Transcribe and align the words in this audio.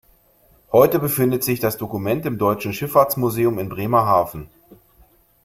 Heute 0.71 0.97
befindet 0.97 1.43
sich 1.43 1.59
das 1.59 1.77
Dokument 1.77 2.25
im 2.25 2.39
Deutschen 2.39 2.73
Schifffahrtsmuseum 2.73 3.59
in 3.59 3.69
Bremerhaven. 3.69 4.49